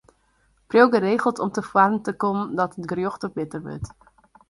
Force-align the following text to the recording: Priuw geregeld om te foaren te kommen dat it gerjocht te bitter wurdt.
Priuw 0.67 0.89
geregeld 0.89 1.39
om 1.39 1.51
te 1.51 1.61
foaren 1.61 2.01
te 2.01 2.13
kommen 2.13 2.55
dat 2.55 2.77
it 2.77 2.89
gerjocht 2.91 3.19
te 3.21 3.29
bitter 3.33 3.61
wurdt. 3.65 3.89